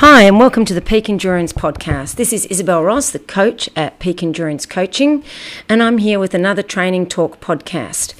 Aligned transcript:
Hi, 0.00 0.24
and 0.24 0.38
welcome 0.38 0.66
to 0.66 0.74
the 0.74 0.82
Peak 0.82 1.08
Endurance 1.08 1.54
Podcast. 1.54 2.16
This 2.16 2.30
is 2.30 2.44
Isabel 2.46 2.84
Ross, 2.84 3.10
the 3.12 3.18
coach 3.18 3.70
at 3.74 3.98
Peak 3.98 4.22
Endurance 4.22 4.66
Coaching, 4.66 5.24
and 5.70 5.82
I'm 5.82 5.96
here 5.96 6.18
with 6.18 6.34
another 6.34 6.62
Training 6.62 7.06
Talk 7.06 7.40
podcast. 7.40 8.12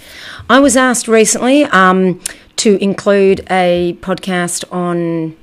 I 0.48 0.58
was 0.58 0.74
asked 0.74 1.06
recently 1.06 1.64
um, 1.64 2.22
to 2.56 2.82
include 2.82 3.46
a 3.50 3.98
podcast 4.00 4.64
on 4.72 5.36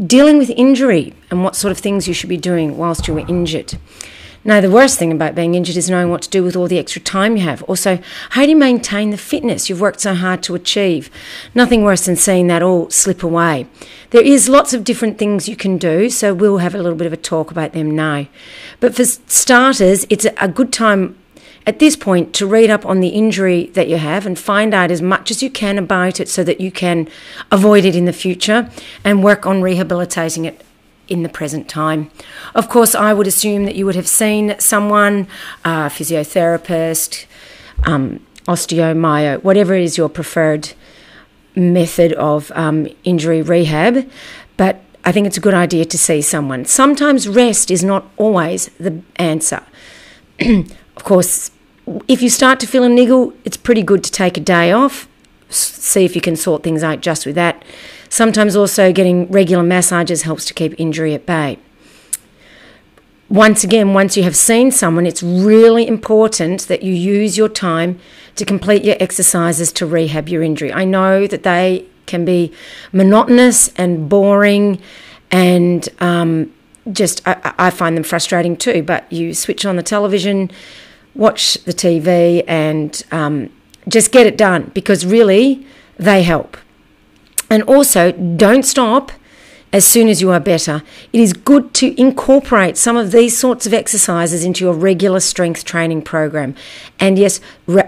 dealing 0.00 0.38
with 0.38 0.50
injury 0.50 1.12
and 1.28 1.42
what 1.42 1.56
sort 1.56 1.72
of 1.72 1.78
things 1.78 2.06
you 2.06 2.14
should 2.14 2.28
be 2.28 2.36
doing 2.36 2.78
whilst 2.78 3.08
you 3.08 3.14
were 3.14 3.26
injured. 3.26 3.76
Now, 4.46 4.60
the 4.60 4.70
worst 4.70 4.98
thing 4.98 5.10
about 5.10 5.34
being 5.34 5.54
injured 5.54 5.78
is 5.78 5.88
knowing 5.88 6.10
what 6.10 6.20
to 6.22 6.28
do 6.28 6.44
with 6.44 6.54
all 6.54 6.68
the 6.68 6.78
extra 6.78 7.00
time 7.00 7.36
you 7.36 7.42
have. 7.44 7.62
Also, 7.62 7.98
how 8.30 8.42
do 8.42 8.50
you 8.50 8.56
maintain 8.56 9.08
the 9.08 9.16
fitness 9.16 9.70
you've 9.70 9.80
worked 9.80 10.02
so 10.02 10.14
hard 10.14 10.42
to 10.42 10.54
achieve? 10.54 11.10
Nothing 11.54 11.82
worse 11.82 12.04
than 12.04 12.16
seeing 12.16 12.46
that 12.48 12.62
all 12.62 12.90
slip 12.90 13.22
away. 13.22 13.66
There 14.10 14.22
is 14.22 14.50
lots 14.50 14.74
of 14.74 14.84
different 14.84 15.16
things 15.16 15.48
you 15.48 15.56
can 15.56 15.78
do, 15.78 16.10
so 16.10 16.34
we'll 16.34 16.58
have 16.58 16.74
a 16.74 16.78
little 16.78 16.98
bit 16.98 17.06
of 17.06 17.12
a 17.14 17.16
talk 17.16 17.50
about 17.50 17.72
them 17.72 17.96
now. 17.96 18.26
But 18.80 18.94
for 18.94 19.04
starters, 19.06 20.06
it's 20.10 20.26
a 20.38 20.48
good 20.48 20.74
time 20.74 21.16
at 21.66 21.78
this 21.78 21.96
point 21.96 22.34
to 22.34 22.46
read 22.46 22.68
up 22.68 22.84
on 22.84 23.00
the 23.00 23.08
injury 23.08 23.68
that 23.68 23.88
you 23.88 23.96
have 23.96 24.26
and 24.26 24.38
find 24.38 24.74
out 24.74 24.90
as 24.90 25.00
much 25.00 25.30
as 25.30 25.42
you 25.42 25.48
can 25.48 25.78
about 25.78 26.20
it 26.20 26.28
so 26.28 26.44
that 26.44 26.60
you 26.60 26.70
can 26.70 27.08
avoid 27.50 27.86
it 27.86 27.96
in 27.96 28.04
the 28.04 28.12
future 28.12 28.70
and 29.02 29.24
work 29.24 29.46
on 29.46 29.62
rehabilitating 29.62 30.44
it 30.44 30.60
in 31.08 31.22
the 31.22 31.28
present 31.28 31.68
time. 31.68 32.10
Of 32.54 32.68
course, 32.68 32.94
I 32.94 33.12
would 33.12 33.26
assume 33.26 33.64
that 33.64 33.74
you 33.74 33.86
would 33.86 33.96
have 33.96 34.08
seen 34.08 34.54
someone, 34.58 35.26
a 35.64 35.90
physiotherapist, 35.90 37.26
um, 37.84 38.24
osteomyo, 38.46 39.42
whatever 39.42 39.74
is 39.74 39.96
your 39.96 40.08
preferred 40.08 40.72
method 41.56 42.12
of 42.14 42.50
um, 42.54 42.88
injury 43.04 43.42
rehab, 43.42 44.08
but 44.56 44.80
I 45.04 45.12
think 45.12 45.26
it's 45.26 45.36
a 45.36 45.40
good 45.40 45.54
idea 45.54 45.84
to 45.84 45.98
see 45.98 46.22
someone. 46.22 46.64
Sometimes 46.64 47.28
rest 47.28 47.70
is 47.70 47.84
not 47.84 48.10
always 48.16 48.68
the 48.80 49.02
answer. 49.16 49.62
of 50.40 51.04
course, 51.04 51.50
if 52.08 52.22
you 52.22 52.30
start 52.30 52.58
to 52.60 52.66
feel 52.66 52.82
a 52.82 52.88
niggle, 52.88 53.34
it's 53.44 53.56
pretty 53.56 53.82
good 53.82 54.02
to 54.04 54.10
take 54.10 54.36
a 54.36 54.40
day 54.40 54.72
off, 54.72 55.06
see 55.50 56.04
if 56.04 56.14
you 56.14 56.22
can 56.22 56.36
sort 56.36 56.62
things 56.62 56.82
out 56.82 57.00
just 57.00 57.26
with 57.26 57.34
that. 57.34 57.62
Sometimes 58.14 58.54
also 58.54 58.92
getting 58.92 59.28
regular 59.28 59.64
massages 59.64 60.22
helps 60.22 60.44
to 60.44 60.54
keep 60.54 60.72
injury 60.78 61.14
at 61.14 61.26
bay. 61.26 61.58
Once 63.28 63.64
again, 63.64 63.92
once 63.92 64.16
you 64.16 64.22
have 64.22 64.36
seen 64.36 64.70
someone, 64.70 65.04
it's 65.04 65.20
really 65.20 65.84
important 65.84 66.68
that 66.68 66.84
you 66.84 66.94
use 66.94 67.36
your 67.36 67.48
time 67.48 67.98
to 68.36 68.44
complete 68.44 68.84
your 68.84 68.94
exercises 69.00 69.72
to 69.72 69.84
rehab 69.84 70.28
your 70.28 70.44
injury. 70.44 70.72
I 70.72 70.84
know 70.84 71.26
that 71.26 71.42
they 71.42 71.86
can 72.06 72.24
be 72.24 72.52
monotonous 72.92 73.70
and 73.74 74.08
boring 74.08 74.80
and 75.32 75.88
um, 75.98 76.54
just 76.92 77.20
I, 77.26 77.52
I, 77.58 77.70
find 77.70 77.96
them 77.96 78.04
frustrating 78.04 78.56
too. 78.56 78.84
But 78.84 79.12
you 79.12 79.34
switch 79.34 79.66
on 79.66 79.74
the 79.74 79.82
television, 79.82 80.52
watch 81.16 81.54
the 81.64 81.72
TV, 81.72 82.44
and 82.46 83.04
um, 83.10 83.50
just 83.88 84.12
get 84.12 84.24
it 84.24 84.38
done 84.38 84.70
because 84.72 85.04
really 85.04 85.66
they 85.98 86.22
help. 86.22 86.56
And 87.50 87.62
also, 87.64 88.12
don't 88.12 88.64
stop 88.64 89.12
as 89.74 89.84
soon 89.84 90.08
as 90.08 90.20
you 90.20 90.30
are 90.30 90.38
better. 90.38 90.84
It 91.12 91.20
is 91.20 91.32
good 91.32 91.74
to 91.74 92.00
incorporate 92.00 92.76
some 92.76 92.96
of 92.96 93.10
these 93.10 93.36
sorts 93.36 93.66
of 93.66 93.74
exercises 93.74 94.44
into 94.44 94.64
your 94.64 94.72
regular 94.72 95.18
strength 95.18 95.64
training 95.64 96.02
program. 96.02 96.54
And 97.00 97.18
yes, 97.18 97.40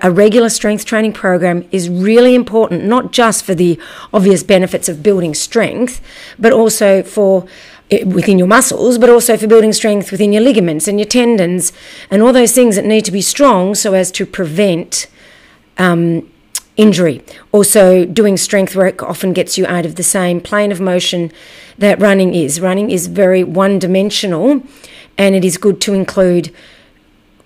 a 0.02 0.10
regular 0.10 0.48
strength 0.48 0.84
training 0.84 1.12
program 1.12 1.64
is 1.70 1.88
really 1.88 2.34
important, 2.34 2.84
not 2.84 3.12
just 3.12 3.44
for 3.44 3.54
the 3.54 3.78
obvious 4.12 4.42
benefits 4.42 4.88
of 4.88 5.04
building 5.04 5.32
strength, 5.32 6.00
but 6.40 6.52
also 6.52 7.04
for 7.04 7.46
eh, 7.92 8.02
within 8.02 8.36
your 8.36 8.48
muscles, 8.48 8.98
but 8.98 9.08
also 9.08 9.36
for 9.36 9.46
building 9.46 9.72
strength 9.72 10.10
within 10.10 10.32
your 10.32 10.42
ligaments 10.42 10.88
and 10.88 10.98
your 10.98 11.08
tendons 11.08 11.72
and 12.10 12.20
all 12.20 12.32
those 12.32 12.52
things 12.52 12.74
that 12.74 12.84
need 12.84 13.04
to 13.04 13.12
be 13.12 13.22
strong 13.22 13.76
so 13.76 13.94
as 13.94 14.10
to 14.10 14.26
prevent 14.26 15.06
um, 15.78 16.28
injury. 16.76 17.22
Also, 17.52 18.04
doing 18.04 18.36
strength 18.36 18.76
work 18.76 19.02
often 19.02 19.32
gets 19.32 19.56
you 19.56 19.66
out 19.66 19.86
of 19.86 19.96
the 19.96 20.02
same 20.02 20.40
plane 20.40 20.72
of 20.72 20.80
motion 20.80 21.32
that 21.78 22.00
running 22.00 22.34
is. 22.34 22.60
Running 22.60 22.90
is 22.90 23.06
very 23.06 23.42
one 23.42 23.78
dimensional, 23.78 24.62
and 25.16 25.34
it 25.34 25.44
is 25.44 25.56
good 25.56 25.80
to 25.82 25.94
include 25.94 26.54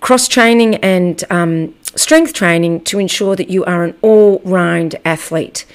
cross 0.01 0.29
training 0.29 0.77
and 0.77 1.23
um, 1.31 1.75
strength 1.97 2.33
training 2.33 2.83
to 2.83 2.99
ensure 2.99 3.37
that 3.37 3.51
you 3.51 3.65
are 3.65 3.85
an 3.85 3.97
all 4.03 4.41
round 4.45 4.97
athlete. 5.05 5.67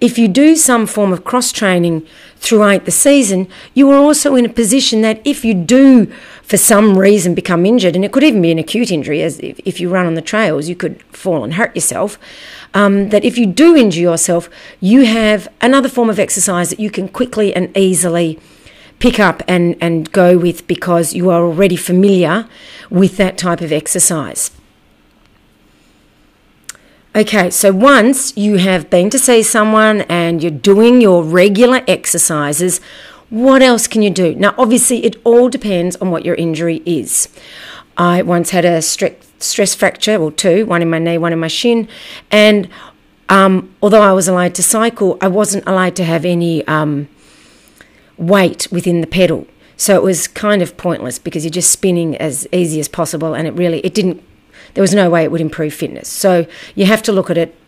If 0.00 0.18
you 0.18 0.28
do 0.28 0.56
some 0.56 0.86
form 0.86 1.12
of 1.12 1.24
cross 1.24 1.52
training 1.52 2.06
throughout 2.36 2.84
the 2.84 2.90
season, 2.90 3.48
you 3.74 3.90
are 3.90 3.98
also 3.98 4.34
in 4.34 4.44
a 4.44 4.50
position 4.50 5.00
that 5.02 5.20
if 5.24 5.44
you 5.44 5.54
do, 5.54 6.06
for 6.42 6.56
some 6.58 6.98
reason, 6.98 7.34
become 7.34 7.64
injured, 7.64 7.96
and 7.96 8.04
it 8.04 8.12
could 8.12 8.22
even 8.22 8.42
be 8.42 8.50
an 8.50 8.58
acute 8.58 8.90
injury, 8.90 9.22
as 9.22 9.38
if, 9.40 9.58
if 9.64 9.80
you 9.80 9.88
run 9.88 10.06
on 10.06 10.14
the 10.14 10.22
trails, 10.22 10.68
you 10.68 10.76
could 10.76 11.02
fall 11.04 11.42
and 11.42 11.54
hurt 11.54 11.74
yourself. 11.74 12.18
Um, 12.74 13.08
that 13.08 13.24
if 13.24 13.38
you 13.38 13.46
do 13.46 13.74
injure 13.74 14.02
yourself, 14.02 14.50
you 14.80 15.06
have 15.06 15.48
another 15.62 15.88
form 15.88 16.10
of 16.10 16.18
exercise 16.18 16.68
that 16.70 16.80
you 16.80 16.90
can 16.90 17.08
quickly 17.08 17.54
and 17.56 17.74
easily 17.74 18.38
pick 18.98 19.18
up 19.18 19.42
and, 19.48 19.76
and 19.80 20.12
go 20.12 20.36
with 20.36 20.66
because 20.66 21.14
you 21.14 21.30
are 21.30 21.42
already 21.42 21.76
familiar 21.76 22.46
with 22.90 23.16
that 23.16 23.38
type 23.38 23.62
of 23.62 23.72
exercise. 23.72 24.50
Okay, 27.16 27.48
so 27.48 27.72
once 27.72 28.36
you 28.36 28.56
have 28.56 28.90
been 28.90 29.08
to 29.08 29.18
see 29.18 29.42
someone 29.42 30.02
and 30.02 30.42
you're 30.42 30.50
doing 30.50 31.00
your 31.00 31.22
regular 31.22 31.80
exercises, 31.88 32.78
what 33.30 33.62
else 33.62 33.86
can 33.86 34.02
you 34.02 34.10
do? 34.10 34.34
Now, 34.34 34.54
obviously, 34.58 35.02
it 35.02 35.16
all 35.24 35.48
depends 35.48 35.96
on 35.96 36.10
what 36.10 36.26
your 36.26 36.34
injury 36.34 36.82
is. 36.84 37.30
I 37.96 38.20
once 38.20 38.50
had 38.50 38.66
a 38.66 38.82
stress 38.82 39.74
fracture, 39.74 40.18
or 40.18 40.30
two, 40.30 40.66
one 40.66 40.82
in 40.82 40.90
my 40.90 40.98
knee, 40.98 41.16
one 41.16 41.32
in 41.32 41.40
my 41.40 41.48
shin, 41.48 41.88
and 42.30 42.68
um, 43.30 43.74
although 43.80 44.02
I 44.02 44.12
was 44.12 44.28
allowed 44.28 44.54
to 44.56 44.62
cycle, 44.62 45.16
I 45.22 45.28
wasn't 45.28 45.66
allowed 45.66 45.96
to 45.96 46.04
have 46.04 46.26
any 46.26 46.66
um, 46.66 47.08
weight 48.18 48.68
within 48.70 49.00
the 49.00 49.06
pedal. 49.06 49.46
So 49.78 49.96
it 49.96 50.02
was 50.02 50.28
kind 50.28 50.60
of 50.60 50.76
pointless 50.76 51.18
because 51.18 51.44
you're 51.46 51.50
just 51.50 51.70
spinning 51.70 52.14
as 52.18 52.46
easy 52.52 52.78
as 52.78 52.88
possible, 52.88 53.32
and 53.32 53.48
it 53.48 53.52
really 53.52 53.78
it 53.78 53.94
didn't 53.94 54.22
there 54.76 54.82
was 54.82 54.94
no 54.94 55.08
way 55.08 55.24
it 55.24 55.32
would 55.32 55.40
improve 55.40 55.72
fitness. 55.72 56.06
So 56.06 56.46
you 56.74 56.84
have 56.84 57.02
to 57.04 57.12
look 57.12 57.30
at 57.30 57.38
it 57.38 57.58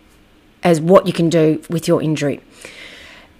as 0.62 0.78
what 0.78 1.06
you 1.06 1.12
can 1.14 1.30
do 1.30 1.62
with 1.70 1.88
your 1.88 2.02
injury. 2.02 2.42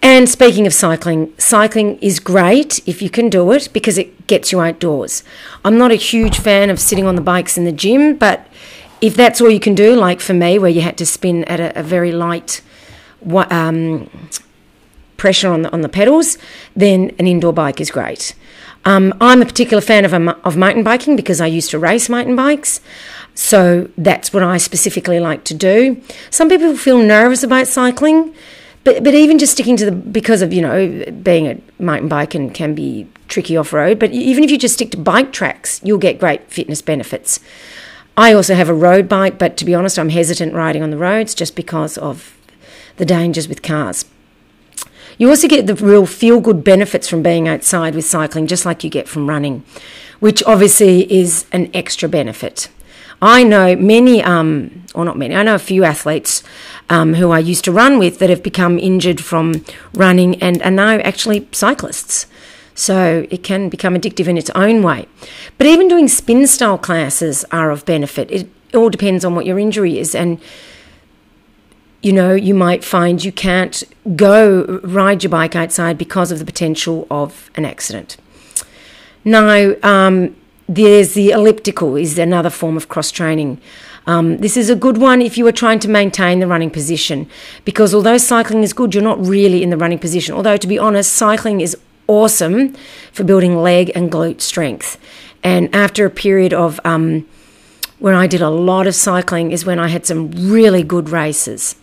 And 0.01 0.27
speaking 0.27 0.67
of 0.67 0.73
cycling, 0.73 1.35
cycling 1.37 1.99
is 1.99 2.19
great 2.19 2.81
if 2.89 3.03
you 3.03 3.11
can 3.11 3.29
do 3.29 3.53
it 3.53 3.69
because 3.75 3.99
it 3.99 4.27
gets 4.27 4.53
you 4.53 4.61
outdoors. 4.61 5.23
I'm 5.67 5.77
not 5.77 5.93
a 5.93 5.97
huge 5.97 6.39
fan 6.39 6.71
of 6.71 6.81
sitting 6.81 7.05
on 7.05 7.15
the 7.15 7.21
bikes 7.21 7.59
in 7.59 7.65
the 7.65 7.73
gym, 7.73 8.17
but 8.17 8.47
if 9.03 9.15
that's 9.15 9.39
all 9.39 9.51
you 9.51 9.61
can 9.61 9.75
do, 9.75 9.95
like 9.95 10.21
for 10.21 10.33
me, 10.33 10.59
where 10.59 10.71
you 10.71 10.81
had 10.81 10.97
to 10.97 11.05
spin 11.05 11.45
at 11.45 11.61
a, 11.61 11.79
a 11.79 11.83
very 11.83 12.11
light 12.11 12.63
um, 13.51 14.09
pressure 15.19 15.53
on 15.53 15.61
the, 15.61 15.73
on 15.73 15.83
the 15.83 15.91
pedals, 15.91 16.39
then 16.75 17.15
an 17.19 17.27
indoor 17.27 17.53
bike 17.53 17.83
is 17.83 17.91
great. 17.91 18.35
Um, 18.87 19.13
I'm 19.21 19.43
a 19.43 19.47
particular 19.47 19.83
fan 19.83 20.07
of, 20.07 20.15
a, 20.15 20.31
of 20.47 20.57
mountain 20.57 20.85
biking 20.85 21.17
because 21.17 21.43
I 21.43 21.47
used 21.47 21.71
to 21.73 21.79
race 21.79 22.09
mountain 22.09 22.37
bikes. 22.37 22.81
So 23.39 23.89
that's 23.97 24.33
what 24.33 24.43
I 24.43 24.57
specifically 24.57 25.21
like 25.21 25.45
to 25.45 25.55
do. 25.55 26.03
Some 26.29 26.49
people 26.49 26.77
feel 26.77 26.99
nervous 26.99 27.45
about 27.45 27.69
cycling, 27.69 28.35
but, 28.83 29.05
but 29.05 29.15
even 29.15 29.39
just 29.39 29.53
sticking 29.53 29.77
to 29.77 29.85
the, 29.85 29.93
because 29.93 30.43
of, 30.43 30.53
you 30.53 30.61
know, 30.61 31.05
being 31.23 31.47
a 31.47 31.57
mountain 31.81 32.09
bike 32.09 32.35
and 32.35 32.53
can 32.53 32.75
be 32.75 33.07
tricky 33.29 33.57
off 33.57 33.73
road, 33.73 34.01
but 34.01 34.11
even 34.11 34.43
if 34.43 34.51
you 34.51 34.59
just 34.59 34.75
stick 34.75 34.91
to 34.91 34.97
bike 34.97 35.33
tracks, 35.33 35.81
you'll 35.85 35.99
get 35.99 36.19
great 36.19 36.51
fitness 36.51 36.83
benefits. 36.83 37.39
I 38.17 38.33
also 38.33 38.57
have 38.57 38.69
a 38.69 38.75
road 38.75 39.09
bike, 39.09 39.39
but 39.39 39.57
to 39.59 39.65
be 39.65 39.73
honest, 39.73 40.01
I'm 40.01 40.09
hesitant 40.09 40.53
riding 40.53 40.83
on 40.83 40.91
the 40.91 40.99
roads 40.99 41.33
just 41.33 41.55
because 41.55 41.97
of 41.97 42.37
the 42.97 43.07
dangers 43.07 43.49
with 43.49 43.63
cars. 43.63 44.05
You 45.17 45.29
also 45.29 45.47
get 45.47 45.69
the 45.69 45.77
real 45.77 46.07
feel 46.07 46.41
good 46.41 46.65
benefits 46.65 47.09
from 47.09 47.23
being 47.23 47.47
outside 47.47 47.95
with 47.95 48.05
cycling, 48.05 48.49
just 48.49 48.67
like 48.67 48.83
you 48.83 48.91
get 48.91 49.09
from 49.09 49.29
running, 49.29 49.63
which 50.19 50.43
obviously 50.43 51.11
is 51.13 51.47
an 51.53 51.71
extra 51.73 52.09
benefit. 52.09 52.69
I 53.21 53.43
know 53.43 53.75
many, 53.77 54.23
um, 54.23 54.85
or 54.95 55.05
not 55.05 55.17
many, 55.17 55.35
I 55.35 55.43
know 55.43 55.57
a 55.57 55.59
few 55.59 55.85
athletes 55.85 56.43
um, 56.89 57.15
who 57.15 57.31
I 57.31 57.41
used 57.41 57.65
to 57.65 57.73
run 57.73 57.99
with 57.99 58.19
that 58.21 58.31
have 58.31 58.43
become 58.43 58.79
injured 58.79 59.21
from 59.21 59.65
running 59.95 60.41
and 60.43 60.63
are 60.63 60.71
now 60.71 60.99
actually 60.99 61.49
cyclists. 61.53 62.27
So 62.75 63.27
it 63.29 63.43
can 63.43 63.69
become 63.69 63.97
addictive 63.97 64.29
in 64.29 64.39
its 64.39 64.51
own 64.51 64.83
way. 64.83 65.07
But 65.59 65.67
even 65.67 65.89
doing 65.89 66.07
spin 66.07 66.47
style 66.47 66.79
classes 66.79 67.45
are 67.51 67.73
of 67.73 67.85
benefit. 67.85 68.31
It 68.31 68.49
all 68.73 68.89
depends 68.89 69.25
on 69.25 69.35
what 69.35 69.47
your 69.47 69.59
injury 69.59 69.99
is. 69.99 70.15
And, 70.15 70.41
you 72.01 72.13
know, 72.13 72.35
you 72.35 72.55
might 72.55 72.85
find 72.85 73.25
you 73.25 73.33
can't 73.33 73.83
go 74.15 74.81
ride 74.85 75.25
your 75.25 75.31
bike 75.31 75.57
outside 75.57 75.99
because 75.99 76.31
of 76.31 76.39
the 76.39 76.45
potential 76.45 77.09
of 77.11 77.51
an 77.57 77.65
accident. 77.65 78.17
Now, 79.25 79.75
um, 79.83 80.37
there's 80.69 81.15
the 81.15 81.31
elliptical 81.31 81.97
is 81.97 82.19
another 82.19 82.51
form 82.51 82.77
of 82.77 82.89
cross 82.89 83.11
training. 83.11 83.61
Um, 84.07 84.39
this 84.39 84.57
is 84.57 84.71
a 84.71 84.77
good 84.77 84.99
one 84.99 85.21
if 85.21 85.37
you 85.37 85.47
are 85.47 85.53
trying 85.53 85.79
to 85.81 85.89
maintain 85.89 86.41
the 86.41 86.47
running 86.47 86.71
position, 86.71 87.29
because 87.65 87.95
although 87.95 88.19
cycling 88.19 88.63
is 88.63 88.73
good, 88.73 88.95
you're 88.95 89.03
not 89.03 89.25
really 89.25 89.63
in 89.63 89.71
the 89.71 89.77
running 89.77 89.99
position. 89.99 90.35
Although 90.35 90.57
to 90.57 90.67
be 90.67 90.79
honest, 90.79 91.13
cycling 91.13 91.61
is 91.61 91.77
awesome 92.07 92.75
for 93.13 93.25
building 93.25 93.57
leg 93.57 93.93
and 93.95 94.11
glute 94.11 94.41
strength. 94.41 94.99
And 95.43 95.75
after 95.75 96.05
a 96.05 96.11
period 96.11 96.53
of 96.53 96.81
um, 96.85 97.27
when 97.99 98.15
I 98.15 98.27
did 98.27 98.41
a 98.41 98.51
lot 98.51 98.87
of 98.87 98.95
cycling, 98.95 99.51
is 99.51 99.65
when 99.65 99.79
I 99.79 99.89
had 99.89 100.07
some 100.07 100.31
really 100.31 100.83
good 100.83 101.11
races. 101.11 101.75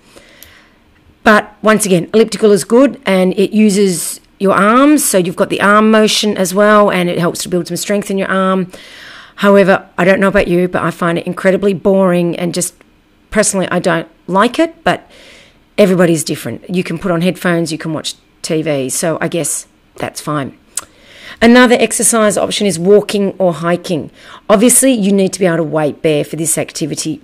But 1.23 1.55
once 1.61 1.85
again, 1.85 2.09
elliptical 2.13 2.51
is 2.51 2.63
good 2.63 3.01
and 3.05 3.33
it 3.33 3.51
uses 3.51 4.14
your 4.39 4.53
arms, 4.53 5.03
so 5.03 5.17
you've 5.17 5.35
got 5.35 5.49
the 5.49 5.61
arm 5.61 5.91
motion 5.91 6.37
as 6.37 6.53
well, 6.53 6.91
and 6.91 7.09
it 7.09 7.19
helps 7.19 7.41
to 7.43 7.49
build 7.49 7.67
some 7.67 7.77
strength 7.77 8.11
in 8.11 8.17
your 8.17 8.29
arm. 8.29 8.71
However, 9.35 9.87
I 9.97 10.05
don't 10.05 10.19
know 10.19 10.27
about 10.27 10.47
you, 10.47 10.67
but 10.67 10.83
I 10.83 10.91
find 10.91 11.17
it 11.17 11.27
incredibly 11.27 11.73
boring 11.73 12.37
and 12.37 12.53
just 12.53 12.73
personally, 13.31 13.67
I 13.69 13.79
don't 13.79 14.07
like 14.27 14.59
it, 14.59 14.83
but 14.83 15.11
everybody's 15.77 16.23
different. 16.23 16.69
You 16.69 16.83
can 16.83 16.97
put 16.97 17.11
on 17.11 17.21
headphones, 17.21 17.71
you 17.71 17.77
can 17.77 17.91
watch 17.91 18.15
TV, 18.41 18.89
so 18.89 19.17
I 19.19 19.27
guess 19.27 19.67
that's 19.97 20.21
fine. 20.21 20.57
Another 21.41 21.75
exercise 21.77 22.37
option 22.37 22.65
is 22.65 22.79
walking 22.79 23.35
or 23.37 23.55
hiking. 23.55 24.09
Obviously, 24.49 24.93
you 24.93 25.11
need 25.11 25.33
to 25.33 25.39
be 25.39 25.45
able 25.45 25.57
to 25.57 25.63
weight 25.63 26.01
bear 26.01 26.23
for 26.23 26.37
this 26.37 26.57
activity. 26.57 27.21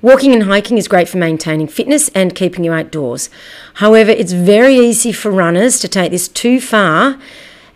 Walking 0.00 0.32
and 0.32 0.44
hiking 0.44 0.78
is 0.78 0.86
great 0.86 1.08
for 1.08 1.18
maintaining 1.18 1.66
fitness 1.66 2.08
and 2.10 2.34
keeping 2.34 2.62
you 2.62 2.72
outdoors. 2.72 3.30
However, 3.74 4.10
it's 4.12 4.32
very 4.32 4.76
easy 4.76 5.10
for 5.10 5.30
runners 5.30 5.80
to 5.80 5.88
take 5.88 6.12
this 6.12 6.28
too 6.28 6.60
far 6.60 7.18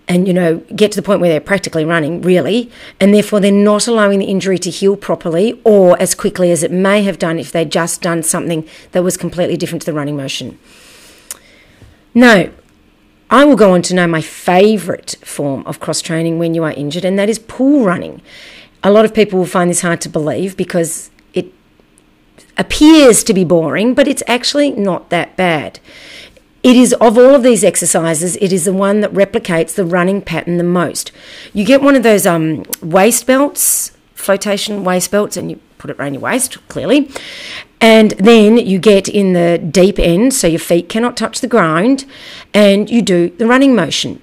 and 0.08 0.26
you 0.26 0.34
know 0.34 0.58
get 0.74 0.92
to 0.92 0.96
the 0.96 1.02
point 1.02 1.20
where 1.20 1.30
they're 1.30 1.40
practically 1.40 1.84
running 1.84 2.20
really 2.22 2.70
and 3.00 3.14
therefore 3.14 3.40
they're 3.40 3.52
not 3.52 3.86
allowing 3.86 4.18
the 4.18 4.26
injury 4.26 4.58
to 4.58 4.68
heal 4.68 4.96
properly 4.96 5.60
or 5.64 6.00
as 6.02 6.14
quickly 6.14 6.50
as 6.50 6.62
it 6.62 6.72
may 6.72 7.02
have 7.04 7.18
done 7.18 7.38
if 7.38 7.52
they'd 7.52 7.70
just 7.70 8.02
done 8.02 8.22
something 8.22 8.66
that 8.90 9.04
was 9.04 9.16
completely 9.16 9.56
different 9.56 9.80
to 9.80 9.86
the 9.86 9.92
running 9.92 10.16
motion 10.16 10.58
now 12.14 12.46
I 13.30 13.44
will 13.44 13.56
go 13.56 13.72
on 13.74 13.82
to 13.82 13.94
know 13.94 14.08
my 14.08 14.20
favorite 14.20 15.14
form 15.22 15.64
of 15.66 15.78
cross 15.78 16.02
training 16.02 16.38
when 16.40 16.52
you 16.52 16.64
are 16.64 16.72
injured 16.72 17.04
and 17.04 17.16
that 17.16 17.28
is 17.28 17.38
pool 17.38 17.84
running 17.84 18.20
a 18.82 18.90
lot 18.90 19.04
of 19.04 19.14
people 19.14 19.38
will 19.38 19.46
find 19.46 19.70
this 19.70 19.82
hard 19.82 20.00
to 20.00 20.08
believe 20.08 20.56
because 20.56 21.11
appears 22.58 23.24
to 23.24 23.34
be 23.34 23.44
boring 23.44 23.94
but 23.94 24.08
it's 24.08 24.22
actually 24.26 24.70
not 24.72 25.10
that 25.10 25.36
bad 25.36 25.80
it 26.62 26.76
is 26.76 26.92
of 26.94 27.18
all 27.18 27.34
of 27.34 27.42
these 27.42 27.64
exercises, 27.64 28.36
it 28.36 28.52
is 28.52 28.66
the 28.66 28.72
one 28.72 29.00
that 29.00 29.12
replicates 29.12 29.74
the 29.74 29.84
running 29.84 30.22
pattern 30.22 30.58
the 30.58 30.64
most. 30.64 31.10
You 31.52 31.64
get 31.64 31.82
one 31.82 31.96
of 31.96 32.04
those 32.04 32.24
um, 32.24 32.62
waist 32.80 33.26
belts, 33.26 33.90
flotation 34.14 34.84
waist 34.84 35.10
belts, 35.10 35.36
and 35.36 35.50
you 35.50 35.58
put 35.78 35.90
it 35.90 35.98
around 35.98 36.14
your 36.14 36.22
waist, 36.22 36.56
clearly. 36.68 37.10
And 37.80 38.12
then 38.12 38.58
you 38.58 38.78
get 38.78 39.08
in 39.08 39.32
the 39.32 39.58
deep 39.58 39.98
end, 39.98 40.34
so 40.34 40.46
your 40.46 40.60
feet 40.60 40.88
cannot 40.88 41.16
touch 41.16 41.40
the 41.40 41.48
ground, 41.48 42.04
and 42.54 42.88
you 42.88 43.02
do 43.02 43.30
the 43.30 43.46
running 43.46 43.74
motion. 43.74 44.22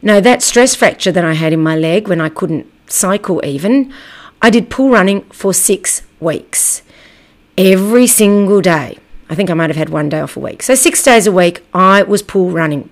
Now, 0.00 0.20
that 0.20 0.44
stress 0.44 0.76
fracture 0.76 1.10
that 1.10 1.24
I 1.24 1.32
had 1.34 1.52
in 1.52 1.60
my 1.60 1.76
leg 1.76 2.06
when 2.06 2.20
I 2.20 2.28
couldn't 2.28 2.72
cycle 2.86 3.44
even, 3.44 3.92
I 4.40 4.50
did 4.50 4.70
pool 4.70 4.90
running 4.90 5.22
for 5.30 5.52
six 5.52 6.02
weeks, 6.20 6.82
every 7.58 8.06
single 8.06 8.60
day. 8.60 8.96
I 9.28 9.34
think 9.34 9.50
I 9.50 9.54
might 9.54 9.68
have 9.68 9.76
had 9.76 9.90
one 9.90 10.08
day 10.08 10.20
off 10.20 10.36
a 10.36 10.40
week. 10.40 10.62
So, 10.62 10.74
six 10.74 11.02
days 11.02 11.26
a 11.26 11.32
week, 11.32 11.62
I 11.74 12.02
was 12.02 12.22
pool 12.22 12.50
running. 12.50 12.88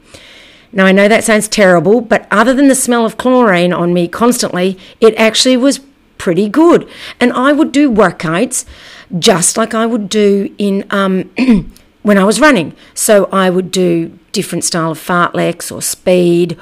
Now, 0.73 0.85
I 0.85 0.93
know 0.93 1.09
that 1.09 1.25
sounds 1.25 1.49
terrible, 1.49 2.03
but 2.03 2.27
other 2.31 2.53
than 2.53 2.69
the 2.69 2.75
smell 2.75 3.07
of 3.07 3.17
chlorine 3.17 3.73
on 3.73 3.95
me 3.95 4.09
constantly, 4.09 4.79
it 5.01 5.15
actually 5.15 5.57
was 5.57 5.81
pretty 6.19 6.49
good. 6.49 6.87
And 7.21 7.33
I 7.33 7.53
would 7.53 7.73
do 7.73 7.91
workouts 7.91 8.67
just 9.19 9.57
like 9.57 9.73
I 9.73 9.87
would 9.87 10.09
do 10.09 10.53
in 10.59 10.85
um, 10.91 11.31
when 12.03 12.19
I 12.19 12.25
was 12.25 12.41
running. 12.41 12.75
So, 12.93 13.27
I 13.27 13.49
would 13.49 13.71
do 13.71 14.19
different 14.33 14.65
style 14.65 14.91
of 14.91 14.99
fartleks 14.99 15.73
or 15.73 15.81
speed, 15.81 16.59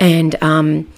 and 0.00 0.42
um, 0.42 0.90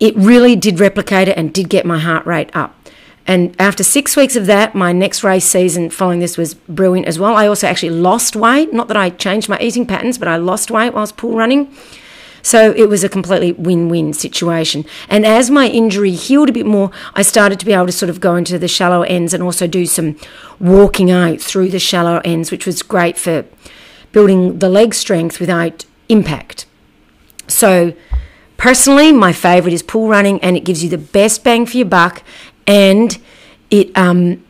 it 0.00 0.16
really 0.16 0.56
did 0.56 0.80
replicate 0.80 1.28
it 1.28 1.36
and 1.38 1.54
did 1.54 1.68
get 1.68 1.86
my 1.86 1.98
heart 1.98 2.26
rate 2.26 2.50
up. 2.56 2.79
And 3.26 3.54
after 3.60 3.84
six 3.84 4.16
weeks 4.16 4.34
of 4.34 4.46
that, 4.46 4.74
my 4.74 4.92
next 4.92 5.22
race 5.22 5.44
season 5.44 5.90
following 5.90 6.20
this 6.20 6.36
was 6.36 6.54
brilliant 6.54 7.06
as 7.06 7.18
well. 7.18 7.36
I 7.36 7.46
also 7.46 7.66
actually 7.66 7.90
lost 7.90 8.34
weight. 8.34 8.72
Not 8.72 8.88
that 8.88 8.96
I 8.96 9.10
changed 9.10 9.48
my 9.48 9.58
eating 9.60 9.86
patterns, 9.86 10.18
but 10.18 10.26
I 10.26 10.36
lost 10.36 10.70
weight 10.70 10.94
whilst 10.94 11.16
pool 11.16 11.36
running. 11.36 11.72
So 12.42 12.72
it 12.72 12.88
was 12.88 13.04
a 13.04 13.08
completely 13.08 13.52
win 13.52 13.88
win 13.88 14.12
situation. 14.12 14.84
And 15.08 15.26
as 15.26 15.50
my 15.50 15.68
injury 15.68 16.12
healed 16.12 16.48
a 16.48 16.52
bit 16.52 16.66
more, 16.66 16.90
I 17.14 17.22
started 17.22 17.60
to 17.60 17.66
be 17.66 17.72
able 17.72 17.86
to 17.86 17.92
sort 17.92 18.10
of 18.10 18.20
go 18.20 18.36
into 18.36 18.58
the 18.58 18.68
shallow 18.68 19.02
ends 19.02 19.34
and 19.34 19.42
also 19.42 19.66
do 19.66 19.86
some 19.86 20.16
walking 20.58 21.10
out 21.10 21.40
through 21.40 21.68
the 21.68 21.78
shallow 21.78 22.20
ends, 22.24 22.50
which 22.50 22.66
was 22.66 22.82
great 22.82 23.18
for 23.18 23.44
building 24.12 24.58
the 24.58 24.68
leg 24.68 24.94
strength 24.94 25.38
without 25.38 25.84
impact. 26.08 26.66
So, 27.46 27.94
personally, 28.56 29.12
my 29.12 29.32
favorite 29.32 29.74
is 29.74 29.82
pool 29.82 30.08
running, 30.08 30.40
and 30.42 30.56
it 30.56 30.64
gives 30.64 30.82
you 30.82 30.90
the 30.90 30.98
best 30.98 31.44
bang 31.44 31.66
for 31.66 31.76
your 31.76 31.86
buck 31.86 32.22
and 32.70 33.18
it 33.70 33.90
um 33.96 34.42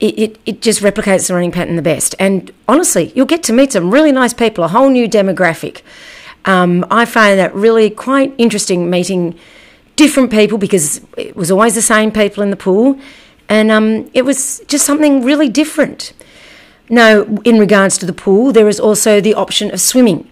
it, 0.00 0.18
it, 0.18 0.38
it 0.44 0.60
just 0.60 0.82
replicates 0.82 1.28
the 1.28 1.34
running 1.34 1.52
pattern 1.52 1.76
the 1.76 1.82
best. 1.82 2.14
And 2.18 2.50
honestly, 2.66 3.12
you'll 3.14 3.26
get 3.26 3.42
to 3.44 3.52
meet 3.52 3.72
some 3.72 3.90
really 3.90 4.12
nice 4.12 4.34
people, 4.34 4.64
a 4.64 4.68
whole 4.68 4.90
new 4.90 5.08
demographic. 5.08 5.82
Um, 6.44 6.84
I 6.90 7.04
find 7.04 7.38
that 7.38 7.54
really 7.54 7.88
quite 7.90 8.34
interesting 8.36 8.90
meeting 8.90 9.38
different 9.96 10.30
people 10.30 10.58
because 10.58 11.00
it 11.16 11.36
was 11.36 11.50
always 11.50 11.74
the 11.74 11.80
same 11.82 12.10
people 12.10 12.42
in 12.42 12.50
the 12.50 12.56
pool, 12.56 12.98
and 13.48 13.70
um, 13.70 14.10
it 14.12 14.22
was 14.22 14.60
just 14.66 14.84
something 14.84 15.24
really 15.24 15.48
different. 15.48 16.12
Now, 16.90 17.22
in 17.44 17.58
regards 17.58 17.96
to 17.98 18.06
the 18.06 18.12
pool, 18.12 18.52
there 18.52 18.68
is 18.68 18.80
also 18.80 19.20
the 19.20 19.34
option 19.34 19.72
of 19.72 19.80
swimming, 19.80 20.28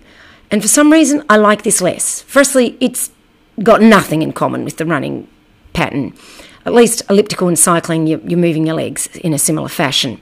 and 0.50 0.60
for 0.60 0.68
some 0.68 0.92
reason, 0.92 1.22
I 1.30 1.36
like 1.36 1.62
this 1.62 1.80
less. 1.80 2.22
Firstly, 2.22 2.76
it's 2.80 3.10
got 3.62 3.80
nothing 3.80 4.22
in 4.22 4.32
common 4.32 4.64
with 4.64 4.76
the 4.76 4.84
running 4.84 5.28
pattern 5.72 6.12
at 6.64 6.72
least 6.72 7.02
elliptical 7.10 7.48
and 7.48 7.58
cycling, 7.58 8.06
you're, 8.06 8.20
you're 8.20 8.38
moving 8.38 8.66
your 8.66 8.76
legs 8.76 9.08
in 9.16 9.32
a 9.32 9.38
similar 9.38 9.68
fashion. 9.68 10.20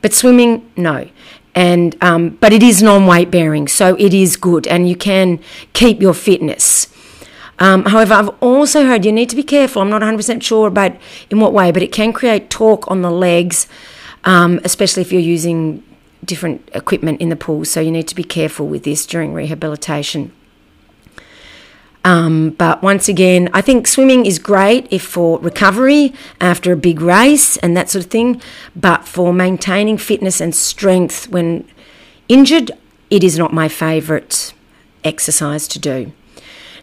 But 0.00 0.14
swimming, 0.14 0.70
no. 0.76 1.08
And 1.54 1.96
um, 2.02 2.30
but 2.40 2.52
it 2.52 2.62
is 2.62 2.82
non-weight 2.82 3.30
bearing, 3.30 3.68
so 3.68 3.96
it 3.96 4.14
is 4.14 4.36
good, 4.36 4.66
and 4.66 4.88
you 4.88 4.94
can 4.94 5.40
keep 5.72 6.00
your 6.00 6.14
fitness. 6.14 6.86
Um, 7.58 7.84
however, 7.86 8.14
I've 8.14 8.28
also 8.40 8.86
heard 8.86 9.04
you 9.04 9.10
need 9.10 9.28
to 9.30 9.36
be 9.36 9.42
careful. 9.42 9.82
I'm 9.82 9.90
not 9.90 10.02
100% 10.02 10.42
sure 10.42 10.68
about 10.68 10.92
in 11.30 11.40
what 11.40 11.52
way, 11.52 11.72
but 11.72 11.82
it 11.82 11.90
can 11.90 12.12
create 12.12 12.50
torque 12.50 12.88
on 12.88 13.02
the 13.02 13.10
legs, 13.10 13.66
um, 14.24 14.60
especially 14.62 15.00
if 15.00 15.12
you're 15.12 15.20
using 15.20 15.82
different 16.24 16.68
equipment 16.74 17.20
in 17.20 17.30
the 17.30 17.36
pool. 17.36 17.64
So 17.64 17.80
you 17.80 17.90
need 17.90 18.06
to 18.08 18.14
be 18.14 18.22
careful 18.22 18.68
with 18.68 18.84
this 18.84 19.06
during 19.06 19.32
rehabilitation. 19.32 20.32
Um, 22.04 22.50
but 22.50 22.82
once 22.82 23.08
again, 23.08 23.50
I 23.52 23.60
think 23.60 23.86
swimming 23.86 24.24
is 24.24 24.38
great 24.38 24.86
if 24.90 25.02
for 25.02 25.38
recovery 25.40 26.14
after 26.40 26.72
a 26.72 26.76
big 26.76 27.00
race 27.00 27.56
and 27.58 27.76
that 27.76 27.90
sort 27.90 28.04
of 28.04 28.10
thing. 28.10 28.40
But 28.74 29.06
for 29.06 29.32
maintaining 29.32 29.98
fitness 29.98 30.40
and 30.40 30.54
strength 30.54 31.28
when 31.28 31.68
injured, 32.28 32.70
it 33.10 33.24
is 33.24 33.38
not 33.38 33.52
my 33.52 33.68
favourite 33.68 34.52
exercise 35.04 35.66
to 35.68 35.78
do. 35.78 36.12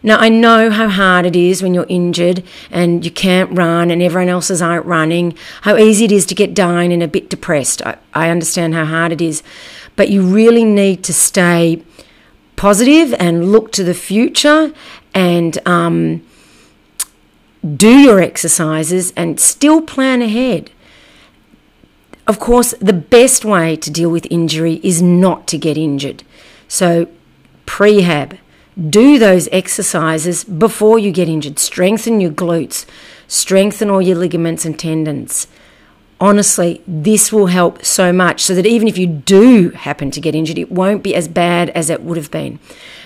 Now, 0.03 0.17
I 0.19 0.29
know 0.29 0.69
how 0.69 0.87
hard 0.87 1.25
it 1.25 1.35
is 1.35 1.63
when 1.63 1.73
you're 1.73 1.87
injured 1.89 2.43
and 2.69 3.03
you 3.03 3.09
can't 3.09 3.57
run 3.57 3.89
and 3.89 4.03
everyone 4.03 4.29
else 4.29 4.51
is 4.51 4.61
out 4.61 4.85
running, 4.85 5.35
how 5.61 5.77
easy 5.77 6.05
it 6.05 6.11
is 6.11 6.27
to 6.27 6.35
get 6.35 6.53
down 6.53 6.91
and 6.91 7.01
a 7.01 7.07
bit 7.07 7.27
depressed. 7.27 7.81
I, 7.83 7.97
I 8.13 8.29
understand 8.29 8.75
how 8.75 8.85
hard 8.85 9.11
it 9.11 9.21
is. 9.21 9.41
But 9.95 10.09
you 10.09 10.21
really 10.21 10.63
need 10.63 11.03
to 11.05 11.13
stay 11.13 11.81
positive 12.55 13.13
and 13.19 13.51
look 13.51 13.71
to 13.73 13.83
the 13.83 13.93
future 13.93 14.73
and 15.13 15.57
um, 15.67 16.25
do 17.75 17.97
your 17.97 18.19
exercises 18.19 19.13
and 19.15 19.39
still 19.39 19.81
plan 19.81 20.21
ahead. 20.21 20.71
Of 22.27 22.39
course, 22.39 22.73
the 22.79 22.93
best 22.93 23.45
way 23.45 23.75
to 23.75 23.91
deal 23.91 24.09
with 24.09 24.27
injury 24.31 24.79
is 24.83 25.01
not 25.01 25.47
to 25.47 25.57
get 25.57 25.77
injured. 25.77 26.23
So, 26.67 27.07
prehab, 27.67 28.37
do 28.89 29.19
those 29.19 29.47
exercises 29.51 30.43
before 30.43 30.99
you 30.99 31.11
get 31.11 31.29
injured. 31.29 31.59
Strengthen 31.59 32.19
your 32.19 32.31
glutes, 32.31 32.85
strengthen 33.27 33.89
all 33.89 34.01
your 34.01 34.17
ligaments 34.17 34.65
and 34.65 34.77
tendons. 34.77 35.47
Honestly, 36.19 36.81
this 36.87 37.31
will 37.31 37.47
help 37.47 37.83
so 37.83 38.13
much 38.13 38.41
so 38.41 38.55
that 38.55 38.65
even 38.65 38.87
if 38.87 38.97
you 38.97 39.05
do 39.05 39.71
happen 39.71 40.11
to 40.11 40.21
get 40.21 40.33
injured, 40.33 40.57
it 40.57 40.71
won't 40.71 41.03
be 41.03 41.13
as 41.13 41.27
bad 41.27 41.69
as 41.71 41.89
it 41.89 42.01
would 42.03 42.15
have 42.15 42.31
been. 42.31 42.59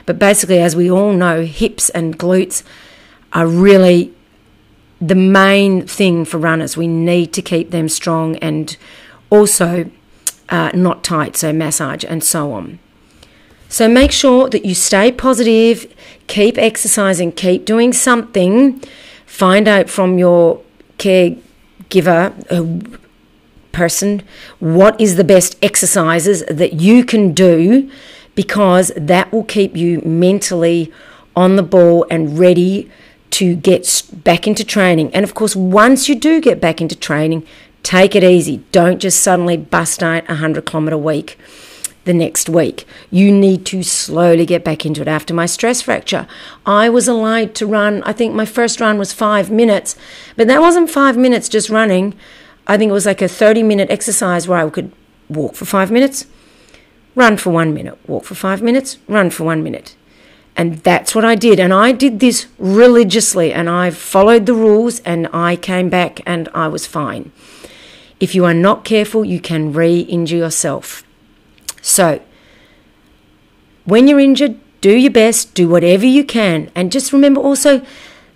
But 0.05 0.19
basically, 0.19 0.59
as 0.59 0.75
we 0.75 0.91
all 0.91 1.13
know, 1.13 1.43
hips 1.43 1.89
and 1.89 2.19
glutes 2.19 2.63
are 3.33 3.47
really 3.47 4.13
the 5.01 5.15
main 5.15 5.87
thing 5.87 6.23
for 6.23 6.37
runners. 6.37 6.77
We 6.77 6.87
need 6.87 7.33
to 7.33 7.41
keep 7.41 7.71
them 7.71 7.89
strong 7.89 8.35
and 8.37 8.77
also 9.29 9.89
uh, 10.49 10.71
not 10.73 11.03
tight, 11.03 11.35
so 11.35 11.51
massage 11.51 12.03
and 12.03 12.23
so 12.23 12.51
on. 12.51 12.79
So 13.69 13.87
make 13.87 14.11
sure 14.11 14.49
that 14.49 14.65
you 14.65 14.73
stay 14.73 15.11
positive, 15.11 15.93
keep 16.27 16.57
exercising, 16.57 17.31
keep 17.31 17.65
doing 17.65 17.93
something. 17.93 18.83
Find 19.25 19.67
out 19.67 19.89
from 19.89 20.17
your 20.17 20.61
caregiver 21.89 22.33
a 22.49 22.99
person 23.71 24.23
what 24.59 24.99
is 24.99 25.15
the 25.15 25.23
best 25.23 25.55
exercises 25.63 26.43
that 26.49 26.73
you 26.73 27.03
can 27.03 27.33
do 27.33 27.89
because 28.35 28.91
that 28.95 29.31
will 29.31 29.43
keep 29.43 29.75
you 29.75 30.01
mentally 30.01 30.91
on 31.35 31.55
the 31.55 31.63
ball 31.63 32.05
and 32.09 32.39
ready 32.39 32.89
to 33.31 33.55
get 33.55 34.03
back 34.13 34.47
into 34.47 34.63
training. 34.63 35.13
And 35.13 35.23
of 35.23 35.33
course, 35.33 35.55
once 35.55 36.09
you 36.09 36.15
do 36.15 36.41
get 36.41 36.59
back 36.59 36.81
into 36.81 36.95
training, 36.95 37.45
take 37.83 38.15
it 38.15 38.23
easy. 38.23 38.63
Don't 38.71 38.99
just 38.99 39.21
suddenly 39.21 39.57
bust 39.57 40.01
out 40.01 40.23
a 40.25 40.33
100 40.33 40.65
kilometer 40.65 40.97
week 40.97 41.37
the 42.09 42.13
next 42.15 42.49
week. 42.49 42.87
You 43.11 43.31
need 43.31 43.67
to 43.67 43.83
slowly 43.83 44.43
get 44.43 44.63
back 44.63 44.83
into 44.83 45.03
it. 45.03 45.07
After 45.07 45.31
my 45.31 45.45
stress 45.45 45.83
fracture, 45.83 46.25
I 46.65 46.89
was 46.89 47.07
allowed 47.07 47.53
to 47.55 47.67
run, 47.67 48.01
I 48.01 48.13
think 48.13 48.33
my 48.33 48.45
first 48.45 48.81
run 48.81 48.97
was 48.97 49.13
five 49.13 49.51
minutes, 49.51 49.95
but 50.35 50.47
that 50.47 50.59
wasn't 50.59 50.89
five 50.89 51.15
minutes 51.15 51.47
just 51.47 51.69
running. 51.69 52.15
I 52.65 52.77
think 52.77 52.89
it 52.89 52.93
was 52.93 53.05
like 53.05 53.21
a 53.21 53.27
30 53.27 53.61
minute 53.61 53.91
exercise 53.91 54.47
where 54.47 54.57
I 54.57 54.67
could 54.71 54.91
walk 55.29 55.53
for 55.53 55.65
five 55.65 55.91
minutes, 55.91 56.25
run 57.13 57.37
for 57.37 57.51
one 57.51 57.75
minute, 57.75 57.99
walk 58.07 58.23
for 58.23 58.33
five 58.33 58.63
minutes, 58.63 58.97
run 59.07 59.29
for 59.29 59.43
one 59.43 59.61
minute. 59.61 59.95
And 60.55 60.79
that's 60.79 61.13
what 61.13 61.23
I 61.23 61.35
did. 61.35 61.59
And 61.59 61.71
I 61.71 61.91
did 61.91 62.19
this 62.19 62.47
religiously 62.57 63.53
and 63.53 63.69
I 63.69 63.91
followed 63.91 64.47
the 64.47 64.55
rules 64.55 64.99
and 65.01 65.27
I 65.31 65.55
came 65.55 65.89
back 65.89 66.21
and 66.25 66.49
I 66.55 66.69
was 66.69 66.87
fine. 66.87 67.31
If 68.19 68.33
you 68.33 68.45
are 68.45 68.53
not 68.55 68.83
careful, 68.83 69.23
you 69.23 69.39
can 69.39 69.71
re 69.73 69.99
injure 69.99 70.37
yourself. 70.37 71.03
So, 71.81 72.21
when 73.85 74.07
you're 74.07 74.19
injured, 74.19 74.59
do 74.81 74.95
your 74.95 75.11
best, 75.11 75.53
do 75.53 75.67
whatever 75.67 76.05
you 76.05 76.23
can. 76.23 76.71
And 76.75 76.91
just 76.91 77.11
remember 77.11 77.41
also, 77.41 77.81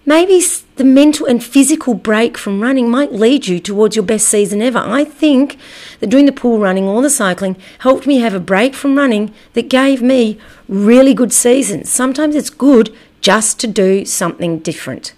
maybe 0.06 0.42
the 0.76 0.84
mental 0.84 1.26
and 1.26 1.44
physical 1.44 1.94
break 1.94 2.38
from 2.38 2.62
running 2.62 2.90
might 2.90 3.14
lead 3.14 3.48
you 3.48 3.60
towards 3.60 3.96
your 3.96 4.04
best 4.04 4.28
season 4.28 4.62
ever. 4.62 4.80
I 4.80 5.06
think 5.06 5.58
that 6.00 6.08
doing 6.08 6.26
the 6.26 6.32
pool 6.32 6.60
running 6.60 6.86
or 6.86 7.02
the 7.02 7.10
cycling 7.10 7.56
helped 7.80 8.08
me 8.08 8.18
have 8.20 8.34
a 8.34 8.40
break 8.40 8.74
from 8.74 8.98
running 8.98 9.34
that 9.54 9.70
gave 9.70 10.02
me 10.02 10.38
really 10.68 11.14
good 11.14 11.32
seasons. 11.32 11.90
Sometimes 11.90 12.36
it's 12.36 12.50
good 12.50 12.94
just 13.22 13.60
to 13.62 13.68
do 13.68 14.06
something 14.06 14.60
different. 14.60 15.14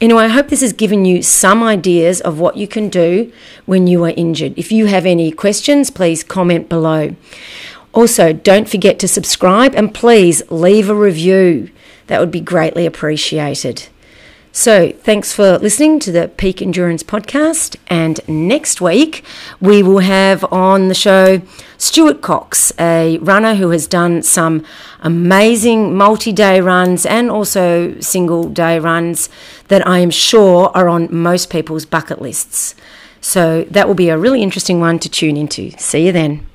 Anyway, 0.00 0.24
I 0.24 0.28
hope 0.28 0.48
this 0.48 0.60
has 0.60 0.72
given 0.72 1.04
you 1.04 1.22
some 1.22 1.62
ideas 1.62 2.20
of 2.20 2.38
what 2.38 2.56
you 2.56 2.66
can 2.66 2.88
do 2.88 3.32
when 3.64 3.86
you 3.86 4.04
are 4.04 4.10
injured. 4.10 4.54
If 4.56 4.72
you 4.72 4.86
have 4.86 5.06
any 5.06 5.30
questions, 5.30 5.90
please 5.90 6.24
comment 6.24 6.68
below. 6.68 7.14
Also, 7.92 8.32
don't 8.32 8.68
forget 8.68 8.98
to 8.98 9.08
subscribe 9.08 9.74
and 9.74 9.94
please 9.94 10.42
leave 10.50 10.90
a 10.90 10.94
review. 10.94 11.70
That 12.08 12.20
would 12.20 12.32
be 12.32 12.40
greatly 12.40 12.86
appreciated. 12.86 13.88
So, 14.56 14.92
thanks 14.92 15.32
for 15.32 15.58
listening 15.58 15.98
to 15.98 16.12
the 16.12 16.28
Peak 16.28 16.62
Endurance 16.62 17.02
podcast. 17.02 17.74
And 17.88 18.20
next 18.28 18.80
week, 18.80 19.24
we 19.60 19.82
will 19.82 19.98
have 19.98 20.44
on 20.52 20.86
the 20.86 20.94
show 20.94 21.42
Stuart 21.76 22.22
Cox, 22.22 22.72
a 22.78 23.18
runner 23.18 23.56
who 23.56 23.70
has 23.70 23.88
done 23.88 24.22
some 24.22 24.64
amazing 25.00 25.96
multi 25.96 26.30
day 26.30 26.60
runs 26.60 27.04
and 27.04 27.32
also 27.32 27.98
single 27.98 28.48
day 28.48 28.78
runs 28.78 29.28
that 29.66 29.84
I 29.88 29.98
am 29.98 30.10
sure 30.10 30.70
are 30.72 30.88
on 30.88 31.12
most 31.12 31.50
people's 31.50 31.84
bucket 31.84 32.22
lists. 32.22 32.76
So, 33.20 33.64
that 33.72 33.88
will 33.88 33.96
be 33.96 34.08
a 34.08 34.16
really 34.16 34.40
interesting 34.40 34.78
one 34.78 35.00
to 35.00 35.08
tune 35.08 35.36
into. 35.36 35.72
See 35.78 36.06
you 36.06 36.12
then. 36.12 36.46